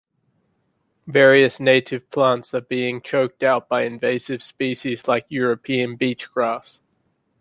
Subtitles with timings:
[1.05, 6.79] Various native plants are being choked out by invasive species like European beach grass.